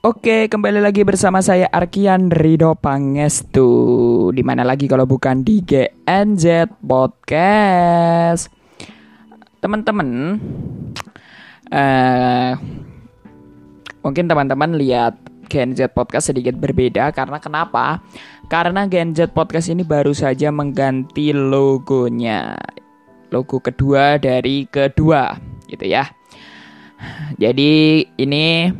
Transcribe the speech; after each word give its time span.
Oke, 0.00 0.48
kembali 0.48 0.80
lagi 0.80 1.04
bersama 1.04 1.44
saya 1.44 1.68
Arkian 1.68 2.32
Rido 2.32 2.72
Pangestu. 2.72 4.32
Di 4.32 4.40
mana 4.40 4.64
lagi 4.64 4.88
kalau 4.88 5.04
bukan 5.04 5.44
di 5.44 5.60
GNZ 5.60 6.72
Podcast. 6.80 8.48
Teman-teman, 9.60 10.40
eh 11.68 12.56
mungkin 14.00 14.24
teman-teman 14.24 14.80
lihat 14.80 15.20
GNZ 15.52 15.92
Podcast 15.92 16.32
sedikit 16.32 16.56
berbeda 16.56 17.12
karena 17.12 17.36
kenapa? 17.36 18.00
Karena 18.48 18.88
GNZ 18.88 19.36
Podcast 19.36 19.68
ini 19.68 19.84
baru 19.84 20.16
saja 20.16 20.48
mengganti 20.48 21.36
logonya. 21.36 22.56
Logo 23.28 23.60
kedua 23.60 24.16
dari 24.16 24.64
kedua, 24.64 25.36
gitu 25.68 25.84
ya. 25.84 26.08
Jadi 27.36 28.00
ini 28.16 28.72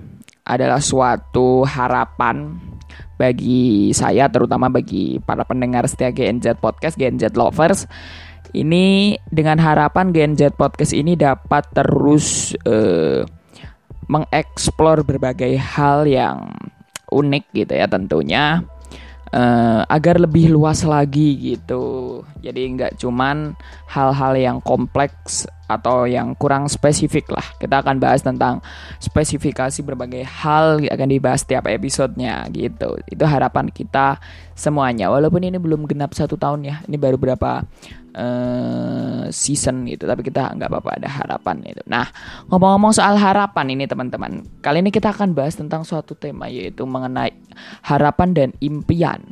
adalah 0.51 0.83
suatu 0.83 1.63
harapan 1.63 2.59
bagi 3.15 3.95
saya 3.95 4.27
terutama 4.27 4.67
bagi 4.67 5.23
para 5.23 5.47
pendengar 5.47 5.87
setia 5.87 6.11
GNZ 6.11 6.59
Podcast, 6.59 6.99
GNZ 6.99 7.39
Lovers. 7.39 7.87
Ini 8.51 9.15
dengan 9.31 9.63
harapan 9.63 10.11
GNZ 10.11 10.59
Podcast 10.59 10.91
ini 10.91 11.15
dapat 11.15 11.71
terus 11.71 12.51
uh, 12.67 13.23
mengeksplor 14.11 15.07
berbagai 15.07 15.55
hal 15.55 16.03
yang 16.11 16.51
unik 17.15 17.45
gitu 17.55 17.73
ya 17.79 17.87
tentunya 17.87 18.67
uh, 19.31 19.83
agar 19.87 20.19
lebih 20.19 20.51
luas 20.51 20.83
lagi 20.83 21.55
gitu. 21.55 22.19
Jadi 22.43 22.61
nggak 22.75 22.99
cuman 22.99 23.55
hal-hal 23.87 24.35
yang 24.35 24.59
kompleks 24.63 25.47
atau 25.71 26.11
yang 26.11 26.35
kurang 26.35 26.67
spesifik 26.67 27.31
lah. 27.31 27.47
Kita 27.63 27.87
akan 27.87 28.03
bahas 28.03 28.27
tentang 28.27 28.59
spesifikasi 28.99 29.79
berbagai 29.87 30.27
hal 30.27 30.83
akan 30.83 31.09
dibahas 31.09 31.47
tiap 31.47 31.71
episodenya 31.71 32.51
gitu. 32.51 32.99
Itu 33.07 33.23
harapan 33.23 33.71
kita 33.71 34.19
semuanya. 34.59 35.07
Walaupun 35.15 35.47
ini 35.47 35.63
belum 35.63 35.87
genap 35.87 36.11
satu 36.19 36.35
tahun 36.35 36.67
ya, 36.67 36.77
ini 36.91 36.99
baru 36.99 37.15
berapa 37.15 37.63
uh, 38.19 39.31
season 39.31 39.87
gitu. 39.87 40.11
Tapi 40.11 40.27
kita 40.27 40.59
nggak 40.59 40.69
apa-apa 40.69 40.91
ada 40.99 41.09
harapan 41.09 41.63
itu. 41.71 41.83
Nah 41.87 42.11
ngomong-ngomong 42.51 42.91
soal 42.91 43.15
harapan 43.15 43.79
ini 43.79 43.87
teman-teman, 43.87 44.43
kali 44.59 44.83
ini 44.83 44.91
kita 44.91 45.15
akan 45.15 45.39
bahas 45.39 45.55
tentang 45.55 45.87
suatu 45.87 46.19
tema 46.19 46.51
yaitu 46.51 46.83
mengenai 46.83 47.31
harapan 47.87 48.35
dan 48.35 48.49
impian. 48.59 49.23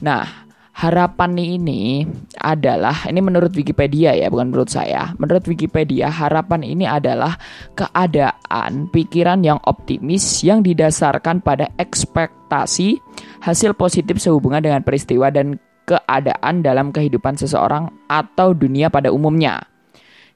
Nah 0.00 0.45
harapan 0.76 1.40
ini 1.40 2.04
adalah 2.36 3.08
ini 3.08 3.24
menurut 3.24 3.56
Wikipedia 3.56 4.12
ya 4.12 4.28
bukan 4.28 4.52
menurut 4.52 4.68
saya. 4.68 5.16
Menurut 5.16 5.48
Wikipedia 5.48 6.12
harapan 6.12 6.60
ini 6.60 6.84
adalah 6.84 7.40
keadaan 7.72 8.92
pikiran 8.92 9.40
yang 9.40 9.56
optimis 9.64 10.44
yang 10.44 10.60
didasarkan 10.60 11.40
pada 11.40 11.72
ekspektasi 11.80 13.00
hasil 13.40 13.72
positif 13.72 14.20
sehubungan 14.20 14.60
dengan 14.60 14.84
peristiwa 14.84 15.32
dan 15.32 15.56
keadaan 15.88 16.60
dalam 16.60 16.92
kehidupan 16.92 17.40
seseorang 17.40 17.88
atau 18.12 18.52
dunia 18.52 18.92
pada 18.92 19.08
umumnya. 19.08 19.64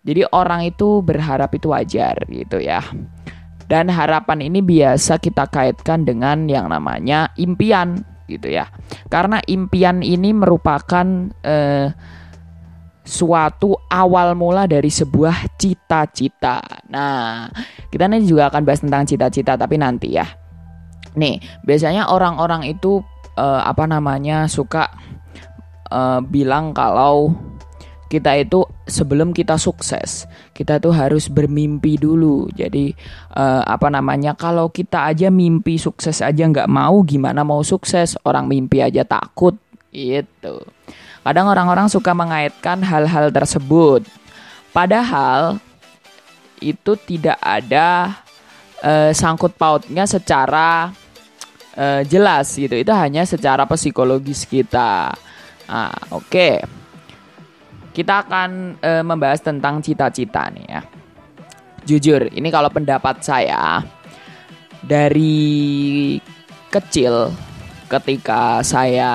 Jadi 0.01 0.25
orang 0.33 0.65
itu 0.65 1.05
berharap 1.05 1.53
itu 1.53 1.69
wajar 1.69 2.17
gitu 2.33 2.57
ya. 2.65 2.81
Dan 3.69 3.93
harapan 3.93 4.49
ini 4.51 4.65
biasa 4.65 5.21
kita 5.21 5.47
kaitkan 5.53 6.03
dengan 6.03 6.49
yang 6.49 6.73
namanya 6.73 7.31
impian 7.37 8.03
gitu 8.31 8.47
ya. 8.47 8.71
Karena 9.11 9.43
impian 9.51 10.07
ini 10.07 10.31
merupakan 10.31 11.07
eh, 11.43 11.91
suatu 13.03 13.75
awal 13.91 14.39
mula 14.39 14.71
dari 14.71 14.87
sebuah 14.87 15.59
cita-cita. 15.59 16.63
Nah, 16.95 17.51
kita 17.91 18.07
nanti 18.07 18.31
juga 18.31 18.47
akan 18.53 18.63
bahas 18.63 18.81
tentang 18.87 19.03
cita-cita 19.03 19.59
tapi 19.59 19.75
nanti 19.75 20.15
ya. 20.15 20.27
Nih, 21.19 21.43
biasanya 21.67 22.07
orang-orang 22.15 22.71
itu 22.71 23.03
eh, 23.35 23.63
apa 23.67 23.91
namanya 23.91 24.47
suka 24.47 24.87
eh, 25.91 26.21
bilang 26.23 26.71
kalau 26.71 27.50
kita 28.11 28.35
itu 28.43 28.67
sebelum 28.91 29.31
kita 29.31 29.55
sukses 29.55 30.27
kita 30.51 30.83
tuh 30.83 30.91
harus 30.91 31.31
bermimpi 31.31 31.95
dulu. 31.95 32.51
Jadi 32.51 32.91
uh, 33.39 33.63
apa 33.63 33.87
namanya 33.87 34.35
kalau 34.35 34.67
kita 34.67 35.07
aja 35.07 35.31
mimpi 35.31 35.79
sukses 35.79 36.19
aja 36.19 36.43
nggak 36.43 36.67
mau 36.67 37.07
gimana 37.07 37.47
mau 37.47 37.63
sukses? 37.63 38.19
Orang 38.27 38.51
mimpi 38.51 38.83
aja 38.83 39.07
takut 39.07 39.55
itu 39.95 40.59
kadang 41.23 41.47
orang-orang 41.47 41.87
suka 41.87 42.11
mengaitkan 42.11 42.83
hal-hal 42.83 43.31
tersebut. 43.31 44.03
Padahal 44.75 45.63
itu 46.59 46.99
tidak 47.07 47.39
ada 47.39 48.19
uh, 48.83 49.15
sangkut 49.15 49.55
pautnya 49.55 50.03
secara 50.11 50.91
uh, 51.79 52.03
jelas 52.03 52.51
gitu. 52.59 52.75
Itu 52.75 52.91
hanya 52.91 53.23
secara 53.23 53.71
psikologis 53.71 54.51
kita. 54.51 55.15
Nah, 55.71 55.95
oke. 56.11 56.27
okay 56.27 56.80
kita 57.91 58.27
akan 58.27 58.79
e, 58.79 58.93
membahas 59.03 59.43
tentang 59.43 59.83
cita-cita 59.83 60.51
nih 60.51 60.67
ya. 60.67 60.83
Jujur, 61.87 62.29
ini 62.31 62.49
kalau 62.53 62.71
pendapat 62.71 63.25
saya 63.25 63.83
dari 64.85 66.17
kecil 66.71 67.35
ketika 67.91 68.63
saya 68.63 69.13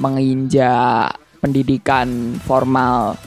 menginjak 0.00 1.16
pendidikan 1.40 2.40
formal 2.40 3.20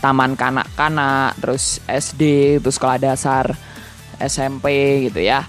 taman 0.00 0.36
kanak-kanak, 0.36 1.36
terus 1.40 1.80
SD, 1.88 2.56
terus 2.60 2.76
sekolah 2.76 3.00
dasar, 3.00 3.56
SMP 4.20 4.66
gitu 5.08 5.20
ya. 5.24 5.44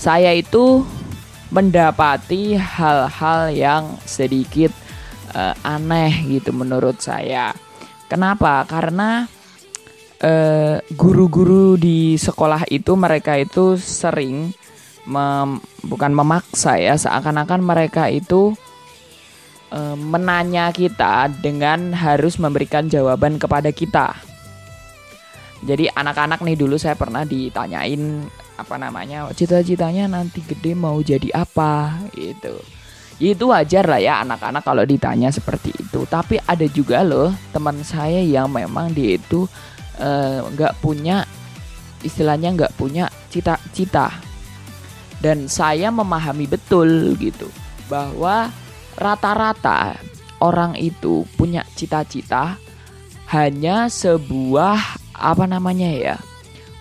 Saya 0.00 0.32
itu 0.36 0.84
mendapati 1.52 2.56
hal-hal 2.56 3.52
yang 3.52 3.84
sedikit 4.04 4.72
uh, 5.34 5.54
aneh 5.66 6.24
gitu 6.30 6.54
menurut 6.54 7.02
saya. 7.02 7.52
Kenapa? 8.08 8.62
Karena 8.64 9.26
uh, 10.22 10.76
guru-guru 10.94 11.74
di 11.74 12.14
sekolah 12.14 12.70
itu 12.70 12.94
mereka 12.94 13.36
itu 13.36 13.76
sering 13.76 14.54
mem, 15.04 15.60
bukan 15.84 16.12
memaksa 16.14 16.78
ya, 16.78 16.94
seakan-akan 16.96 17.60
mereka 17.60 18.08
itu 18.08 18.54
uh, 19.74 19.96
menanya 19.98 20.70
kita 20.70 21.28
dengan 21.42 21.92
harus 21.92 22.38
memberikan 22.38 22.86
jawaban 22.86 23.36
kepada 23.36 23.74
kita. 23.74 24.14
Jadi 25.64 25.88
anak-anak 25.88 26.44
nih 26.44 26.60
dulu 26.60 26.76
saya 26.76 26.92
pernah 26.92 27.24
ditanyain 27.24 28.28
apa 28.54 28.78
namanya 28.78 29.26
cita-citanya 29.34 30.06
nanti 30.06 30.38
gede 30.46 30.78
mau 30.78 31.02
jadi 31.02 31.26
apa 31.34 31.98
gitu 32.14 32.54
itu 33.22 33.46
wajar 33.46 33.86
lah 33.86 34.02
ya 34.02 34.22
anak-anak 34.26 34.62
kalau 34.66 34.82
ditanya 34.82 35.30
seperti 35.30 35.70
itu. 35.74 36.02
Tapi 36.08 36.42
ada 36.42 36.66
juga 36.66 37.06
loh 37.06 37.30
teman 37.54 37.78
saya 37.86 38.18
yang 38.22 38.50
memang 38.50 38.90
dia 38.90 39.14
itu 39.18 39.46
eh, 39.98 40.38
nggak 40.42 40.74
uh, 40.74 40.78
punya 40.82 41.22
istilahnya 42.04 42.52
nggak 42.52 42.74
punya 42.76 43.08
cita-cita 43.32 44.12
dan 45.24 45.48
saya 45.48 45.88
memahami 45.88 46.44
betul 46.44 47.16
gitu 47.16 47.48
bahwa 47.88 48.52
rata-rata 49.00 49.96
orang 50.44 50.76
itu 50.76 51.24
punya 51.40 51.64
cita-cita 51.72 52.60
hanya 53.32 53.88
sebuah 53.88 55.00
apa 55.16 55.44
namanya 55.48 55.88
ya 55.88 56.16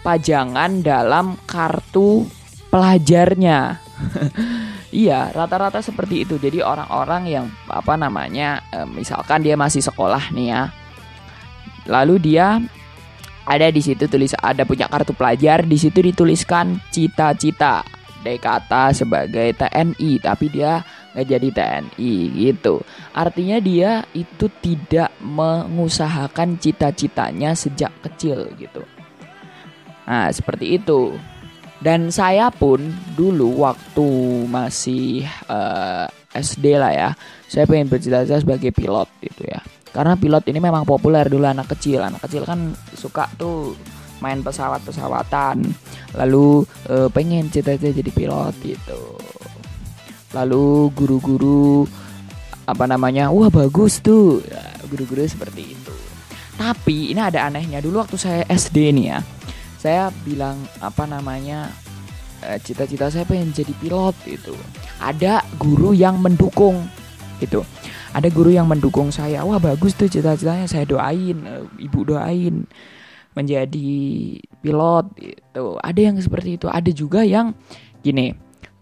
pajangan 0.03 0.83
dalam 0.83 1.39
kartu 1.47 2.27
pelajarnya 2.67 3.79
Iya, 4.93 5.33
rata-rata 5.33 5.81
seperti 5.81 6.21
itu. 6.21 6.37
Jadi 6.37 6.61
orang-orang 6.61 7.23
yang 7.25 7.45
apa 7.65 7.97
namanya, 7.97 8.61
e, 8.69 8.85
misalkan 8.85 9.41
dia 9.41 9.57
masih 9.57 9.81
sekolah 9.81 10.29
nih 10.29 10.53
ya, 10.53 10.61
lalu 11.89 12.21
dia 12.21 12.61
ada 13.43 13.67
di 13.73 13.81
situ 13.81 14.05
tulis 14.05 14.37
ada 14.37 14.61
punya 14.69 14.85
kartu 14.85 15.17
pelajar, 15.17 15.65
di 15.65 15.81
situ 15.81 15.97
dituliskan 15.97 16.77
cita-cita 16.93 17.81
kata 18.23 18.95
sebagai 18.95 19.51
TNI, 19.51 20.23
tapi 20.23 20.47
dia 20.47 20.79
nggak 21.11 21.27
jadi 21.27 21.47
TNI 21.51 22.13
gitu. 22.39 22.79
Artinya 23.11 23.59
dia 23.59 24.07
itu 24.15 24.47
tidak 24.63 25.11
mengusahakan 25.19 26.55
cita-citanya 26.55 27.51
sejak 27.51 27.91
kecil 27.99 28.47
gitu. 28.55 28.87
Nah, 30.07 30.31
seperti 30.31 30.79
itu. 30.79 31.19
Dan 31.83 32.15
saya 32.15 32.47
pun 32.47 32.79
dulu 33.19 33.67
waktu 33.67 34.07
masih 34.47 35.27
uh, 35.51 36.07
eh, 36.07 36.39
SD 36.39 36.79
lah 36.79 36.95
ya, 36.95 37.09
saya 37.51 37.67
pengen 37.67 37.91
bercita-cita 37.91 38.39
sebagai 38.39 38.71
pilot 38.71 39.11
gitu 39.19 39.43
ya. 39.43 39.59
Karena 39.91 40.15
pilot 40.15 40.47
ini 40.47 40.63
memang 40.63 40.87
populer 40.87 41.27
dulu 41.27 41.43
anak 41.43 41.75
kecil. 41.75 42.07
Anak 42.07 42.23
kecil 42.23 42.47
kan 42.47 42.71
suka 42.95 43.27
tuh 43.35 43.75
main 44.23 44.39
pesawat-pesawatan. 44.39 45.59
Lalu 46.15 46.63
uh, 46.87 47.11
pengen 47.11 47.51
cita-cita 47.51 47.91
jadi 47.91 48.11
pilot 48.15 48.55
gitu. 48.63 49.19
Lalu 50.31 50.87
guru-guru 50.95 51.83
apa 52.63 52.87
namanya? 52.87 53.27
Wah, 53.27 53.51
bagus 53.51 53.99
tuh. 53.99 54.39
Ya, 54.47 54.71
guru-guru 54.87 55.27
seperti 55.27 55.75
itu. 55.75 55.93
Tapi 56.55 57.11
ini 57.11 57.19
ada 57.19 57.43
anehnya 57.43 57.83
dulu 57.83 57.99
waktu 57.99 58.15
saya 58.15 58.47
SD 58.47 58.95
nih 58.95 59.07
ya 59.11 59.19
saya 59.83 60.15
bilang 60.23 60.55
apa 60.79 61.03
namanya 61.03 61.67
eh, 62.47 62.55
cita-cita 62.63 63.11
saya 63.11 63.27
pengen 63.27 63.51
jadi 63.51 63.75
pilot 63.83 64.15
itu 64.23 64.55
ada 65.03 65.43
guru 65.59 65.91
yang 65.91 66.23
mendukung 66.23 66.87
gitu. 67.43 67.67
Ada 68.15 68.31
guru 68.31 68.55
yang 68.55 68.69
mendukung 68.71 69.11
saya. 69.11 69.43
Wah 69.43 69.59
bagus 69.59 69.91
tuh 69.99 70.07
cita-citanya. 70.07 70.63
Saya 70.71 70.87
doain 70.87 71.43
eh, 71.43 71.67
ibu 71.83 72.07
doain 72.07 72.63
menjadi 73.35 73.91
pilot 74.63 75.05
itu 75.19 75.65
ada 75.83 75.99
yang 75.99 76.15
seperti 76.15 76.55
itu. 76.55 76.71
Ada 76.71 76.91
juga 76.95 77.27
yang 77.27 77.51
gini 77.99 78.31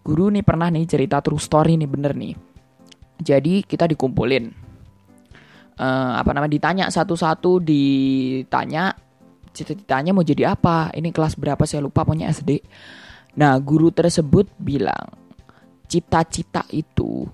guru 0.06 0.30
nih 0.30 0.46
pernah 0.46 0.70
nih 0.70 0.86
cerita 0.86 1.18
true 1.18 1.42
story 1.42 1.74
nih 1.82 1.90
bener 1.90 2.14
nih. 2.14 2.38
Jadi 3.18 3.66
kita 3.66 3.90
dikumpulin. 3.90 4.70
Uh, 5.72 6.20
apa 6.20 6.36
namanya 6.36 6.52
ditanya 6.52 6.84
satu-satu 6.92 7.58
ditanya 7.64 8.92
cita-citanya 9.52 10.16
mau 10.16 10.24
jadi 10.24 10.56
apa? 10.56 10.90
Ini 10.96 11.12
kelas 11.12 11.36
berapa? 11.36 11.62
Saya 11.68 11.84
lupa 11.84 12.02
punya 12.02 12.28
SD 12.32 12.60
nah 13.32 13.56
guru 13.56 13.88
tersebut 13.88 14.44
bilang 14.60 15.08
cita-cita 15.88 16.64
itu 16.72 17.24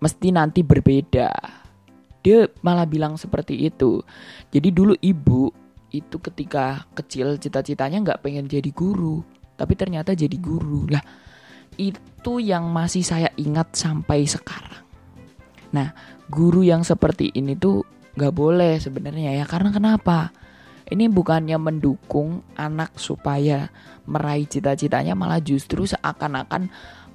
mesti 0.00 0.28
nanti 0.32 0.60
berbeda. 0.64 1.28
Dia 2.20 2.48
malah 2.60 2.84
bilang 2.84 3.16
seperti 3.16 3.68
itu. 3.68 4.04
Jadi 4.52 4.68
dulu 4.72 4.92
ibu 5.00 5.48
itu 5.92 6.16
ketika 6.20 6.84
kecil 6.96 7.40
cita-citanya 7.40 8.00
nggak 8.00 8.20
pengen 8.22 8.46
jadi 8.46 8.68
guru 8.72 9.20
tapi 9.60 9.76
ternyata 9.76 10.16
jadi 10.16 10.36
guru. 10.40 10.88
Lah 10.88 11.04
itu 11.76 12.40
yang 12.40 12.68
masih 12.72 13.04
saya 13.04 13.28
ingat 13.36 13.76
sampai 13.76 14.24
sekarang. 14.24 14.84
Nah 15.76 15.92
guru 16.28 16.64
yang 16.64 16.80
seperti 16.80 17.32
ini 17.36 17.56
tuh 17.56 17.84
nggak 18.16 18.32
boleh 18.32 18.80
sebenarnya 18.80 19.36
ya. 19.36 19.44
Karena 19.44 19.68
kenapa 19.68 20.32
ini 20.90 21.06
bukannya 21.06 21.56
mendukung 21.56 22.42
anak 22.58 22.98
supaya 22.98 23.70
meraih 24.04 24.46
cita-citanya 24.46 25.14
malah 25.14 25.38
justru 25.38 25.86
seakan-akan 25.86 26.68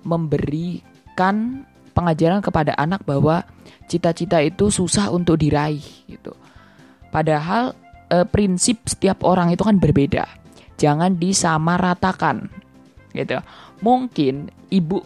memberikan 0.08 1.68
pengajaran 1.92 2.40
kepada 2.44 2.76
anak 2.76 3.04
bahwa 3.04 3.44
cita-cita 3.88 4.40
itu 4.44 4.72
susah 4.72 5.12
untuk 5.12 5.40
diraih 5.40 5.84
gitu 6.08 6.36
padahal 7.12 7.76
e, 8.10 8.18
prinsip 8.28 8.86
setiap 8.86 9.26
orang 9.26 9.54
itu 9.54 9.64
kan 9.66 9.78
berbeda. 9.78 10.26
Jangan 10.76 11.16
disamaratakan. 11.16 12.52
Gitu. 13.16 13.40
Mungkin 13.80 14.52
ibu 14.72 15.00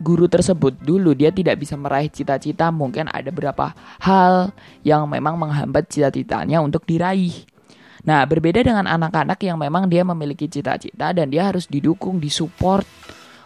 guru 0.00 0.26
tersebut 0.26 0.80
dulu 0.80 1.12
dia 1.12 1.28
tidak 1.30 1.60
bisa 1.60 1.76
meraih 1.76 2.08
cita-cita, 2.08 2.72
mungkin 2.72 3.06
ada 3.12 3.28
beberapa 3.28 3.76
hal 4.00 4.50
yang 4.82 5.04
memang 5.06 5.36
menghambat 5.36 5.86
cita-citanya 5.92 6.58
untuk 6.64 6.82
diraih. 6.88 7.46
Nah, 8.00 8.24
berbeda 8.24 8.64
dengan 8.64 8.88
anak-anak 8.88 9.36
yang 9.44 9.60
memang 9.60 9.88
dia 9.90 10.00
memiliki 10.06 10.48
cita-cita 10.48 11.12
dan 11.12 11.28
dia 11.28 11.48
harus 11.52 11.68
didukung, 11.68 12.16
disupport 12.16 12.86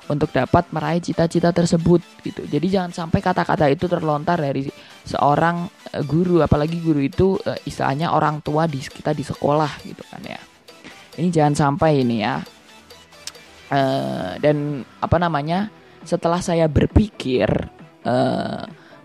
untuk 0.09 0.29
dapat 0.37 0.69
meraih 0.69 1.01
cita-cita 1.01 1.49
tersebut 1.51 2.05
gitu. 2.21 2.45
Jadi 2.45 2.67
jangan 2.69 2.93
sampai 2.93 3.25
kata-kata 3.25 3.73
itu 3.73 3.89
terlontar 3.89 4.37
dari 4.37 4.69
seorang 5.05 5.65
uh, 5.97 6.05
guru, 6.05 6.45
apalagi 6.45 6.77
guru 6.81 7.01
itu 7.01 7.41
uh, 7.41 7.57
istilahnya 7.65 8.13
orang 8.13 8.45
tua 8.45 8.69
di 8.69 8.81
kita 8.85 9.17
di 9.17 9.25
sekolah 9.25 9.73
gitu 9.81 10.05
kan 10.05 10.23
ya. 10.23 10.41
Ini 11.17 11.29
jangan 11.33 11.55
sampai 11.57 12.05
ini 12.05 12.17
ya. 12.21 12.37
Uh, 13.73 14.37
dan 14.39 14.85
apa 15.01 15.17
namanya? 15.17 15.73
Setelah 16.05 16.45
saya 16.45 16.69
berpikir 16.69 17.49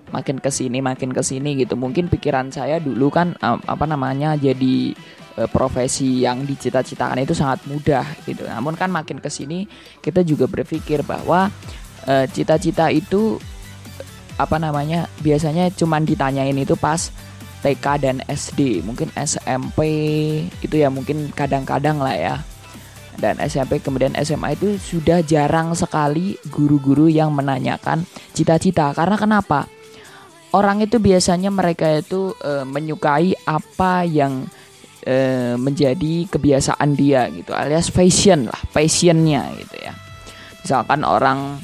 makin 0.10 0.42
ke 0.42 0.50
sini 0.50 0.82
makin 0.84 1.14
ke 1.14 1.22
sini 1.22 1.56
gitu, 1.58 1.78
mungkin 1.80 2.10
pikiran 2.10 2.52
saya 2.52 2.78
dulu 2.82 3.10
kan 3.14 3.38
uh, 3.40 3.58
apa 3.66 3.86
namanya 3.86 4.36
jadi 4.36 4.94
Eh, 5.40 5.48
profesi 5.48 6.28
yang 6.28 6.44
dicita-citakan 6.44 7.24
itu 7.24 7.32
sangat 7.32 7.64
mudah 7.64 8.04
gitu. 8.28 8.44
Namun 8.44 8.76
kan 8.76 8.92
makin 8.92 9.24
ke 9.24 9.32
sini 9.32 9.64
kita 10.04 10.20
juga 10.28 10.52
berpikir 10.52 11.00
bahwa 11.08 11.48
eh, 12.04 12.28
cita-cita 12.28 12.92
e, 12.92 13.00
itu 13.00 13.40
apa 14.36 14.60
namanya 14.60 15.08
biasanya 15.24 15.72
cuman 15.72 16.04
ditanyain 16.04 16.60
itu 16.60 16.76
pas 16.76 17.08
TK 17.64 17.86
dan 18.04 18.18
SD, 18.28 18.84
mungkin 18.84 19.16
SMP 19.16 19.80
itu 20.60 20.76
ya 20.76 20.92
mungkin 20.92 21.32
kadang-kadang 21.32 22.04
lah 22.04 22.20
ya. 22.20 22.36
Dan 23.16 23.40
SMP 23.40 23.80
kemudian 23.80 24.20
SMA 24.20 24.60
itu 24.60 24.76
sudah 24.76 25.24
jarang 25.24 25.72
sekali 25.72 26.36
guru-guru 26.52 27.08
yang 27.08 27.32
menanyakan 27.32 28.04
cita-cita. 28.36 28.92
Karena 28.92 29.16
kenapa? 29.16 29.72
Orang 30.50 30.82
itu 30.82 30.98
biasanya 30.98 31.54
mereka 31.54 32.02
itu 32.02 32.34
e, 32.42 32.66
menyukai 32.66 33.38
apa 33.46 34.02
yang 34.02 34.50
e, 35.06 35.54
menjadi 35.62 36.26
kebiasaan 36.26 36.98
dia 36.98 37.30
gitu 37.30 37.54
alias 37.54 37.94
fashion 37.94 38.50
lah 38.50 38.62
fashionnya 38.74 39.46
gitu 39.62 39.76
ya. 39.78 39.94
Misalkan 40.66 41.06
orang 41.06 41.62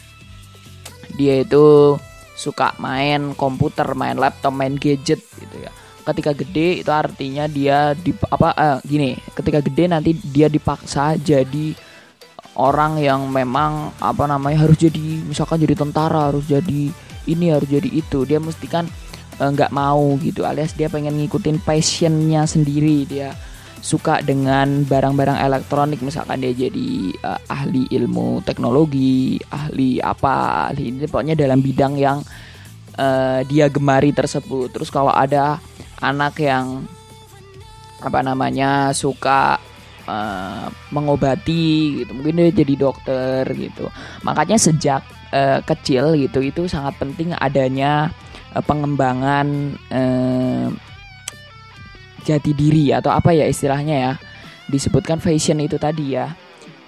dia 1.17 1.41
itu 1.41 1.97
suka 2.37 2.77
main 2.77 3.33
komputer 3.33 3.89
main 3.97 4.21
laptop 4.21 4.53
main 4.53 4.77
gadget 4.77 5.17
gitu 5.33 5.57
ya. 5.57 5.73
Ketika 6.05 6.37
gede 6.37 6.85
itu 6.85 6.91
artinya 6.93 7.49
dia 7.49 7.97
di 7.97 8.13
apa 8.13 8.53
eh, 8.53 8.77
gini 8.85 9.17
ketika 9.33 9.65
gede 9.65 9.89
nanti 9.89 10.13
dia 10.13 10.45
dipaksa 10.45 11.17
jadi 11.17 11.73
orang 12.55 13.01
yang 13.01 13.27
memang 13.27 13.97
apa 13.97 14.29
namanya 14.29 14.61
harus 14.69 14.77
jadi 14.79 15.25
misalkan 15.25 15.57
jadi 15.57 15.73
tentara 15.73 16.29
harus 16.31 16.45
jadi 16.45 16.93
ini 17.27 17.51
harus 17.51 17.67
jadi 17.67 17.89
itu. 17.89 18.23
Dia 18.23 18.39
mesti 18.39 18.67
kan 18.69 18.85
Eh, 19.35 19.51
nggak 19.51 19.71
uh, 19.71 19.75
mau 19.75 20.15
gitu 20.23 20.47
alias 20.47 20.71
dia 20.79 20.87
pengen 20.87 21.19
ngikutin 21.19 21.59
passionnya 21.59 22.47
sendiri. 22.47 23.03
Dia 23.03 23.35
suka 23.83 24.23
dengan 24.23 24.87
barang-barang 24.87 25.43
elektronik 25.43 25.99
misalkan 25.99 26.39
dia 26.39 26.55
jadi 26.55 27.11
uh, 27.19 27.39
ahli 27.51 27.85
ilmu 27.91 28.41
teknologi 28.47 29.37
ahli 29.51 29.99
apa 30.01 30.67
ahli 30.71 30.89
ini 30.89 31.05
pokoknya 31.05 31.35
dalam 31.35 31.59
bidang 31.59 31.99
yang 31.99 32.23
uh, 32.95 33.43
dia 33.43 33.67
gemari 33.67 34.15
tersebut. 34.15 34.71
Terus 34.71 34.87
kalau 34.87 35.11
ada 35.11 35.59
anak 35.99 36.39
yang 36.39 36.87
apa 37.99 38.23
namanya 38.23 38.95
suka 38.95 39.59
uh, 40.07 40.71
mengobati 40.95 42.07
gitu 42.07 42.11
mungkin 42.15 42.39
dia 42.39 42.55
jadi 42.55 42.73
dokter 42.79 43.43
gitu. 43.51 43.91
Makanya 44.23 44.55
sejak 44.55 45.03
uh, 45.35 45.59
kecil 45.67 46.15
gitu 46.15 46.39
itu 46.39 46.71
sangat 46.71 46.95
penting 46.95 47.35
adanya 47.35 48.07
uh, 48.55 48.63
pengembangan 48.63 49.75
uh, 49.91 50.71
jati 52.23 52.55
diri 52.55 52.95
atau 52.95 53.11
apa 53.11 53.35
ya 53.35 53.45
istilahnya 53.45 53.95
ya 53.99 54.13
disebutkan 54.71 55.21
fashion 55.21 55.61
itu 55.61 55.77
tadi 55.77 56.17
ya. 56.17 56.33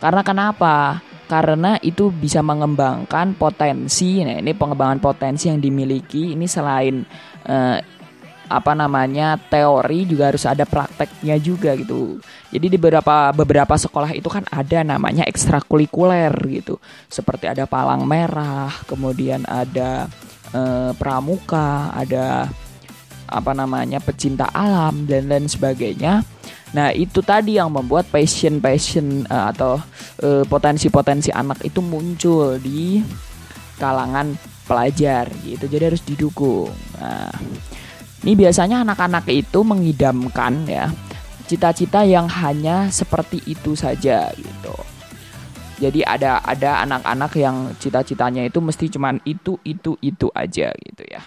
Karena 0.01 0.21
kenapa? 0.25 1.01
Karena 1.27 1.75
itu 1.83 2.07
bisa 2.07 2.39
mengembangkan 2.39 3.35
potensi 3.35 4.23
nah 4.23 4.39
ini 4.39 4.55
pengembangan 4.55 5.03
potensi 5.03 5.51
yang 5.51 5.59
dimiliki 5.59 6.31
ini 6.31 6.47
selain 6.47 7.03
apa 8.47 8.71
namanya 8.71 9.35
teori 9.35 10.07
juga 10.07 10.31
harus 10.31 10.47
ada 10.47 10.63
prakteknya 10.63 11.35
juga 11.39 11.75
gitu. 11.75 12.19
Jadi 12.51 12.65
di 12.73 12.77
beberapa 12.79 13.35
beberapa 13.35 13.75
sekolah 13.75 14.15
itu 14.15 14.31
kan 14.31 14.47
ada 14.47 14.83
namanya 14.87 15.27
ekstrakurikuler 15.27 16.31
gitu. 16.47 16.79
Seperti 17.11 17.51
ada 17.51 17.67
palang 17.67 18.07
merah, 18.07 18.71
kemudian 18.87 19.43
ada 19.47 20.07
eh, 20.55 20.91
pramuka, 20.95 21.91
ada 21.91 22.47
apa 23.27 23.51
namanya 23.51 23.99
pecinta 23.99 24.47
alam 24.55 25.03
dan 25.03 25.27
lain 25.27 25.51
sebagainya. 25.51 26.23
Nah 26.71 26.91
itu 26.95 27.19
tadi 27.19 27.59
yang 27.59 27.71
membuat 27.71 28.07
passion 28.07 28.63
passion 28.63 29.27
eh, 29.27 29.45
atau 29.51 29.79
eh, 30.23 30.47
potensi-potensi 30.47 31.35
anak 31.35 31.67
itu 31.67 31.83
muncul 31.83 32.55
di 32.57 33.03
kalangan 33.77 34.33
pelajar 34.67 35.31
gitu. 35.47 35.65
Jadi 35.65 35.83
harus 35.83 36.03
didukung. 36.03 36.69
Nah, 36.99 37.31
ini 38.25 38.33
biasanya 38.33 38.81
anak-anak 38.81 39.29
itu 39.29 39.61
mengidamkan 39.61 40.65
ya 40.65 40.89
cita-cita 41.47 42.03
yang 42.03 42.27
hanya 42.27 42.91
seperti 42.91 43.39
itu 43.47 43.73
saja 43.73 44.29
gitu. 44.35 44.75
Jadi 45.77 46.03
ada 46.03 46.43
ada 46.43 46.83
anak-anak 46.83 47.31
yang 47.39 47.71
cita-citanya 47.79 48.43
itu 48.43 48.59
mesti 48.59 48.91
cuman 48.91 49.23
itu 49.23 49.55
itu 49.63 49.95
itu 50.03 50.27
aja 50.35 50.73
gitu 50.73 51.03
ya. 51.07 51.23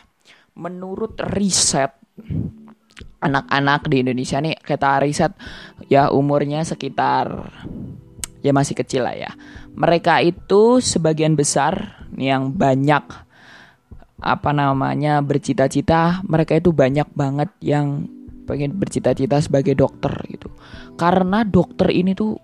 Menurut 0.59 1.17
riset 1.33 1.95
anak-anak 3.23 3.89
di 3.89 4.05
Indonesia 4.05 4.43
nih 4.43 4.61
kita 4.61 5.01
riset 5.01 5.33
ya 5.89 6.13
umurnya 6.13 6.67
sekitar 6.67 7.49
ya 8.45 8.53
masih 8.53 8.77
kecil 8.77 9.09
lah 9.09 9.17
ya. 9.17 9.31
Mereka 9.73 10.21
itu 10.21 10.83
sebagian 10.85 11.39
besar 11.39 12.05
yang 12.19 12.53
banyak 12.53 13.30
apa 14.21 14.53
namanya 14.53 15.25
bercita-cita, 15.25 16.21
mereka 16.29 16.61
itu 16.61 16.71
banyak 16.77 17.09
banget 17.17 17.49
yang 17.65 18.05
pengen 18.45 18.77
bercita-cita 18.77 19.41
sebagai 19.41 19.73
dokter 19.73 20.13
gitu. 20.29 20.53
Karena 21.01 21.41
dokter 21.47 21.89
ini 21.89 22.13
tuh 22.13 22.37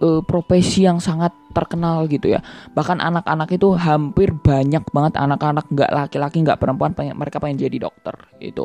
uh, 0.00 0.22
profesi 0.24 0.88
yang 0.88 1.02
sangat 1.02 1.34
terkenal 1.52 2.08
gitu 2.08 2.32
ya. 2.32 2.40
Bahkan 2.72 3.02
anak-anak 3.02 3.52
itu 3.52 3.74
hampir 3.76 4.32
banyak 4.32 4.84
banget 4.94 5.14
anak-anak 5.18 5.66
nggak 5.68 5.90
laki-laki 5.90 6.40
nggak 6.40 6.60
perempuan 6.60 6.96
pengen, 6.96 7.18
mereka 7.18 7.42
pengen 7.42 7.60
jadi 7.68 7.76
dokter 7.90 8.14
gitu. 8.40 8.64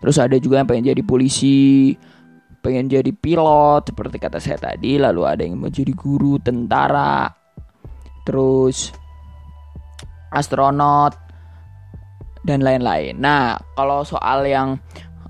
Terus 0.00 0.16
ada 0.16 0.36
juga 0.40 0.62
yang 0.62 0.68
pengen 0.70 0.94
jadi 0.94 1.02
polisi, 1.04 1.92
pengen 2.64 2.88
jadi 2.88 3.10
pilot 3.10 3.92
seperti 3.92 4.16
kata 4.16 4.38
saya 4.40 4.56
tadi. 4.56 4.96
Lalu 4.96 5.22
ada 5.26 5.42
yang 5.44 5.58
mau 5.58 5.68
jadi 5.68 5.92
guru, 5.92 6.38
tentara, 6.40 7.28
terus 8.22 8.94
astronot 10.32 11.27
dan 12.48 12.64
lain-lain. 12.64 13.20
Nah, 13.20 13.60
kalau 13.76 14.00
soal 14.08 14.48
yang 14.48 14.80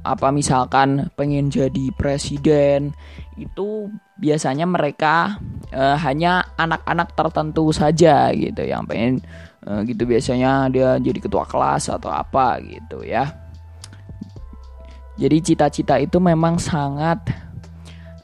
apa 0.06 0.30
misalkan 0.30 1.10
pengen 1.18 1.50
jadi 1.50 1.90
presiden 1.98 2.94
itu 3.34 3.90
biasanya 4.16 4.64
mereka 4.64 5.36
uh, 5.74 5.98
hanya 5.98 6.46
anak-anak 6.54 7.12
tertentu 7.18 7.74
saja 7.74 8.30
gitu 8.30 8.62
yang 8.62 8.86
pengen 8.86 9.18
uh, 9.66 9.82
gitu 9.82 10.06
biasanya 10.06 10.70
dia 10.70 10.96
jadi 11.02 11.18
ketua 11.18 11.42
kelas 11.44 11.90
atau 11.90 12.14
apa 12.14 12.62
gitu 12.62 13.02
ya. 13.02 13.26
Jadi 15.18 15.42
cita-cita 15.42 15.98
itu 15.98 16.22
memang 16.22 16.62
sangat 16.62 17.26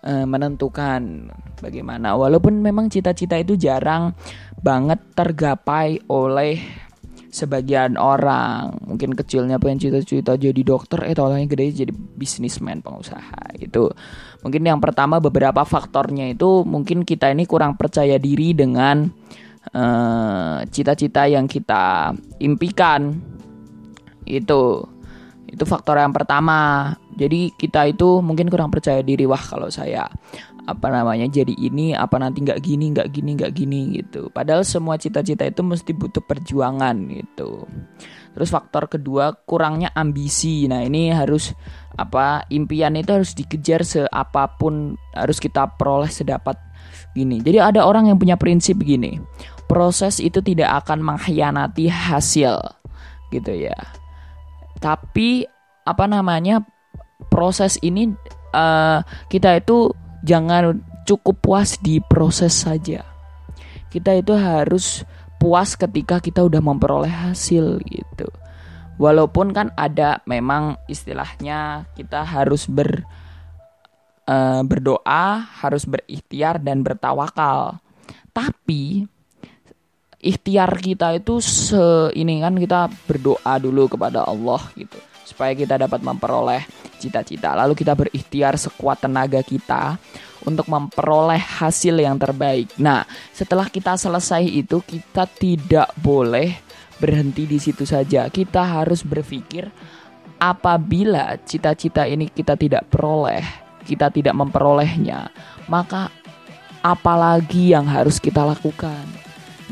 uh, 0.06 0.22
menentukan 0.22 1.26
bagaimana 1.58 2.14
walaupun 2.14 2.62
memang 2.62 2.86
cita-cita 2.86 3.34
itu 3.34 3.58
jarang 3.58 4.14
banget 4.62 5.02
tergapai 5.18 5.98
oleh 6.06 6.83
sebagian 7.34 7.98
orang. 7.98 8.78
Mungkin 8.86 9.18
kecilnya 9.18 9.58
pengen 9.58 9.82
cita-cita 9.82 10.38
jadi 10.38 10.62
dokter 10.62 11.02
eh 11.02 11.18
yang 11.18 11.50
gede 11.50 11.84
jadi 11.84 11.92
bisnismen 11.92 12.78
pengusaha 12.78 13.58
itu 13.58 13.90
mungkin 14.46 14.62
yang 14.62 14.78
pertama 14.78 15.18
beberapa 15.18 15.66
faktornya 15.66 16.30
itu 16.30 16.62
mungkin 16.62 17.02
kita 17.02 17.34
ini 17.34 17.42
kurang 17.50 17.74
percaya 17.74 18.14
diri 18.22 18.54
dengan 18.54 19.10
eh, 19.74 20.58
cita-cita 20.70 21.26
uh, 21.26 21.30
yang 21.34 21.50
kita 21.50 22.14
impikan. 22.38 23.18
Itu 24.22 24.86
itu 25.50 25.64
faktor 25.66 25.98
yang 25.98 26.14
pertama 26.14 26.90
jadi 27.14 27.50
kita 27.54 27.94
itu 27.94 28.20
mungkin 28.20 28.50
kurang 28.50 28.68
percaya 28.70 29.00
diri 29.00 29.24
wah 29.24 29.40
kalau 29.40 29.70
saya 29.70 30.06
apa 30.64 30.88
namanya 30.88 31.28
jadi 31.28 31.52
ini 31.52 31.92
apa 31.92 32.16
nanti 32.16 32.40
nggak 32.40 32.60
gini 32.64 32.96
nggak 32.96 33.08
gini 33.12 33.30
nggak 33.36 33.52
gini 33.52 33.80
gitu. 34.00 34.32
Padahal 34.32 34.64
semua 34.64 34.96
cita-cita 34.96 35.44
itu 35.44 35.60
mesti 35.60 35.92
butuh 35.92 36.24
perjuangan 36.24 36.96
gitu. 37.12 37.68
Terus 38.34 38.48
faktor 38.48 38.88
kedua 38.88 39.36
kurangnya 39.44 39.92
ambisi. 39.92 40.64
Nah 40.64 40.80
ini 40.80 41.12
harus 41.12 41.52
apa 41.94 42.48
impian 42.48 42.96
itu 42.96 43.12
harus 43.12 43.36
dikejar 43.36 43.84
seapapun 43.84 44.96
harus 45.12 45.36
kita 45.36 45.68
peroleh 45.76 46.08
sedapat 46.08 46.56
gini. 47.12 47.44
Jadi 47.44 47.60
ada 47.60 47.84
orang 47.84 48.08
yang 48.08 48.16
punya 48.16 48.40
prinsip 48.40 48.80
gini 48.80 49.20
proses 49.68 50.20
itu 50.20 50.40
tidak 50.44 50.84
akan 50.84 51.00
mengkhianati 51.04 51.92
hasil 51.92 52.56
gitu 53.28 53.52
ya. 53.52 53.76
Tapi 54.80 55.44
apa 55.84 56.04
namanya 56.08 56.64
proses 57.26 57.80
ini 57.80 58.12
uh, 58.54 59.00
kita 59.28 59.58
itu 59.58 59.90
jangan 60.24 60.80
cukup 61.04 61.36
puas 61.40 61.76
di 61.80 62.00
proses 62.00 62.54
saja. 62.64 63.04
Kita 63.92 64.16
itu 64.16 64.34
harus 64.34 65.06
puas 65.38 65.76
ketika 65.76 66.18
kita 66.18 66.42
udah 66.42 66.58
memperoleh 66.64 67.12
hasil 67.12 67.84
gitu. 67.84 68.26
Walaupun 68.96 69.50
kan 69.50 69.74
ada 69.74 70.22
memang 70.24 70.78
istilahnya 70.86 71.90
kita 71.98 72.22
harus 72.22 72.70
ber 72.70 73.02
uh, 74.30 74.62
berdoa, 74.62 75.44
harus 75.60 75.84
berikhtiar 75.84 76.62
dan 76.62 76.80
bertawakal. 76.80 77.78
Tapi 78.34 79.06
ikhtiar 80.24 80.72
kita 80.80 81.20
itu 81.20 81.38
se 81.44 82.08
ini 82.16 82.40
kan 82.40 82.56
kita 82.56 82.88
berdoa 83.04 83.54
dulu 83.60 83.92
kepada 83.92 84.24
Allah 84.24 84.62
gitu 84.72 84.96
supaya 85.28 85.52
kita 85.52 85.76
dapat 85.76 86.00
memperoleh 86.00 86.64
cita-cita. 87.04 87.52
Lalu 87.52 87.76
kita 87.76 87.92
berikhtiar 87.92 88.56
sekuat 88.56 89.04
tenaga 89.04 89.44
kita 89.44 90.00
untuk 90.48 90.64
memperoleh 90.68 91.40
hasil 91.40 92.00
yang 92.00 92.16
terbaik. 92.16 92.72
Nah, 92.80 93.04
setelah 93.36 93.68
kita 93.68 93.96
selesai 94.00 94.44
itu 94.44 94.80
kita 94.80 95.28
tidak 95.28 95.92
boleh 96.00 96.56
berhenti 96.96 97.44
di 97.44 97.60
situ 97.60 97.84
saja. 97.84 98.28
Kita 98.32 98.64
harus 98.64 99.04
berpikir 99.04 99.68
apabila 100.40 101.36
cita-cita 101.44 102.04
ini 102.08 102.28
kita 102.28 102.56
tidak 102.56 102.88
peroleh, 102.88 103.44
kita 103.84 104.12
tidak 104.12 104.36
memperolehnya, 104.36 105.32
maka 105.68 106.12
apalagi 106.84 107.72
yang 107.72 107.88
harus 107.88 108.20
kita 108.20 108.44
lakukan. 108.44 109.04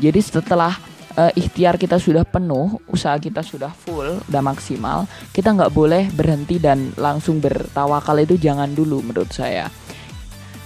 Jadi 0.01 0.19
setelah 0.19 0.73
uh, 1.17 1.31
ikhtiar 1.33 1.77
kita 1.77 1.97
sudah 2.01 2.25
penuh, 2.25 2.81
usaha 2.89 3.15
kita 3.17 3.45
sudah 3.45 3.71
full, 3.73 4.21
udah 4.29 4.43
maksimal, 4.43 5.05
kita 5.33 5.53
nggak 5.53 5.73
boleh 5.73 6.09
berhenti 6.13 6.57
dan 6.57 6.93
langsung 6.97 7.37
bertawakal 7.41 8.17
itu 8.21 8.37
jangan 8.37 8.71
dulu 8.73 9.01
menurut 9.05 9.29
saya. 9.33 9.69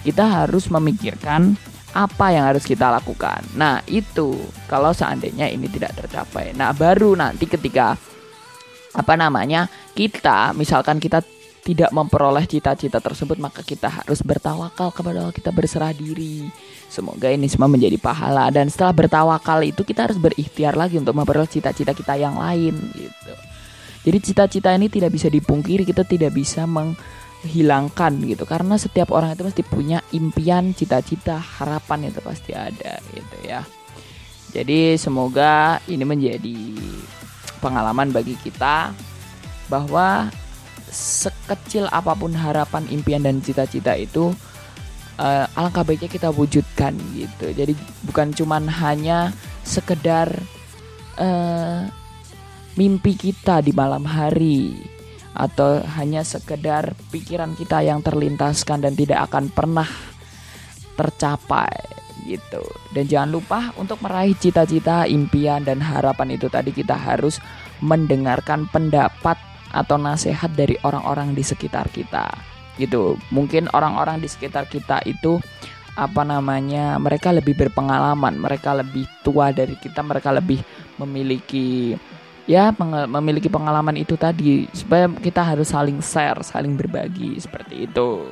Kita 0.03 0.23
harus 0.43 0.71
memikirkan 0.71 1.55
apa 1.97 2.29
yang 2.29 2.45
harus 2.47 2.63
kita 2.63 2.93
lakukan. 2.93 3.41
Nah, 3.57 3.81
itu 3.89 4.37
kalau 4.69 4.93
seandainya 4.93 5.49
ini 5.49 5.67
tidak 5.67 5.97
tercapai. 5.97 6.53
Nah, 6.53 6.71
baru 6.71 7.17
nanti 7.17 7.49
ketika 7.49 7.97
apa 8.97 9.13
namanya? 9.17 9.67
kita 9.97 10.53
misalkan 10.53 11.01
kita 11.01 11.25
tidak 11.67 11.91
memperoleh 11.91 12.47
cita-cita 12.47 13.03
tersebut 13.03 13.35
maka 13.43 13.59
kita 13.59 13.91
harus 13.91 14.23
bertawakal 14.23 14.95
kepada 14.95 15.19
Allah. 15.19 15.35
Kita 15.35 15.51
berserah 15.51 15.91
diri. 15.91 16.47
Semoga 16.87 17.27
ini 17.27 17.51
semua 17.51 17.67
menjadi 17.67 17.99
pahala. 17.99 18.47
Dan 18.47 18.71
setelah 18.71 18.95
bertawakal 18.95 19.59
itu 19.67 19.83
kita 19.83 20.07
harus 20.07 20.15
berikhtiar 20.15 20.79
lagi 20.79 20.95
untuk 20.95 21.11
memperoleh 21.11 21.51
cita-cita 21.51 21.91
kita 21.91 22.15
yang 22.15 22.39
lain 22.39 22.71
gitu. 22.95 23.33
Jadi 24.07 24.17
cita-cita 24.23 24.71
ini 24.71 24.87
tidak 24.87 25.11
bisa 25.11 25.27
dipungkiri 25.27 25.83
kita 25.83 26.07
tidak 26.07 26.31
bisa 26.31 26.63
menghilangkan 26.63 28.15
gitu. 28.23 28.47
Karena 28.47 28.79
setiap 28.79 29.11
orang 29.11 29.35
itu 29.35 29.43
pasti 29.43 29.63
punya 29.67 29.99
impian 30.15 30.71
cita-cita 30.71 31.35
harapan 31.35 32.07
itu 32.07 32.23
pasti 32.23 32.55
ada 32.55 33.03
gitu 33.11 33.37
ya. 33.43 33.67
Jadi 34.55 34.95
semoga 34.95 35.83
ini 35.91 36.07
menjadi 36.07 36.55
pengalaman 37.59 38.15
bagi 38.15 38.39
kita 38.39 38.95
bahwa 39.67 40.31
sekecil 40.89 41.87
apa 41.91 42.15
pun 42.15 42.31
harapan, 42.33 42.87
impian 42.89 43.23
dan 43.23 43.43
cita-cita 43.43 43.93
itu 43.95 44.31
uh, 45.19 45.45
alangkah 45.57 45.83
baiknya 45.83 46.09
kita 46.09 46.29
wujudkan 46.31 46.95
gitu. 47.13 47.51
Jadi 47.51 47.73
bukan 48.07 48.31
cuman 48.33 48.69
hanya 48.69 49.33
sekedar 49.67 50.31
uh, 51.19 51.85
mimpi 52.77 53.17
kita 53.17 53.59
di 53.65 53.73
malam 53.73 54.05
hari 54.05 54.77
atau 55.37 55.85
hanya 56.01 56.25
sekedar 56.25 56.97
pikiran 57.13 57.53
kita 57.53 57.85
yang 57.85 58.01
terlintaskan 58.01 58.81
dan 58.81 58.97
tidak 58.97 59.29
akan 59.29 59.53
pernah 59.53 59.85
tercapai 60.97 61.69
gitu. 62.25 62.61
Dan 62.91 63.05
jangan 63.05 63.29
lupa 63.37 63.59
untuk 63.77 64.01
meraih 64.01 64.33
cita-cita, 64.33 65.05
impian 65.05 65.61
dan 65.61 65.77
harapan 65.77 66.33
itu 66.33 66.49
tadi 66.49 66.73
kita 66.73 66.97
harus 66.97 67.37
mendengarkan 67.85 68.65
pendapat 68.73 69.37
atau 69.71 69.99
nasihat 69.99 70.51
dari 70.53 70.79
orang-orang 70.83 71.35
di 71.35 71.43
sekitar 71.43 71.91
kita. 71.91 72.29
Gitu. 72.77 73.17
Mungkin 73.33 73.67
orang-orang 73.73 74.21
di 74.21 74.29
sekitar 74.29 74.69
kita 74.69 75.01
itu 75.03 75.41
apa 75.97 76.21
namanya 76.21 77.01
mereka 77.01 77.33
lebih 77.33 77.57
berpengalaman 77.57 78.37
mereka 78.37 78.69
lebih 78.77 79.09
tua 79.25 79.49
dari 79.49 79.73
kita 79.73 80.05
mereka 80.05 80.29
lebih 80.29 80.61
memiliki 81.01 81.97
ya 82.45 82.69
memiliki 83.09 83.49
pengalaman 83.49 83.97
itu 83.97 84.13
tadi. 84.13 84.69
Supaya 84.71 85.09
kita 85.09 85.41
harus 85.41 85.73
saling 85.73 85.99
share 85.99 86.45
saling 86.45 86.77
berbagi 86.77 87.41
seperti 87.41 87.89
itu. 87.89 88.29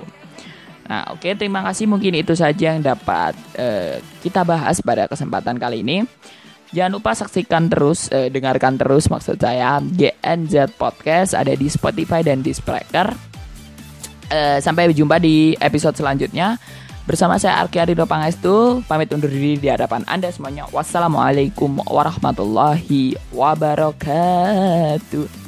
Nah 0.85 1.09
oke 1.09 1.25
okay, 1.25 1.33
terima 1.33 1.65
kasih. 1.65 1.89
Mungkin 1.89 2.21
itu 2.21 2.37
saja 2.37 2.77
yang 2.77 2.85
dapat 2.85 3.33
uh, 3.57 3.97
kita 4.21 4.45
bahas 4.45 4.77
pada 4.85 5.09
kesempatan 5.09 5.57
kali 5.57 5.81
ini 5.81 6.05
Jangan 6.75 6.99
lupa 6.99 7.15
saksikan 7.15 7.71
terus, 7.71 8.11
eh, 8.11 8.27
dengarkan 8.27 8.75
terus 8.75 9.07
maksud 9.07 9.39
saya 9.39 9.79
GNZ 9.79 10.75
Podcast 10.75 11.31
ada 11.31 11.55
di 11.55 11.71
Spotify 11.71 12.19
dan 12.19 12.43
di 12.43 12.51
Spreaker. 12.51 13.15
Eh, 14.27 14.59
sampai 14.59 14.91
jumpa 14.91 15.15
di 15.15 15.55
episode 15.55 15.95
selanjutnya. 15.95 16.59
Bersama 17.07 17.39
saya 17.39 17.63
Arki 17.63 17.79
Arido 17.79 18.03
Pangestu, 18.03 18.83
pamit 18.89 19.13
undur 19.13 19.29
diri 19.31 19.55
di 19.55 19.71
hadapan 19.71 20.03
Anda 20.03 20.27
semuanya. 20.35 20.67
Wassalamualaikum 20.73 21.79
warahmatullahi 21.87 23.15
wabarakatuh. 23.31 25.44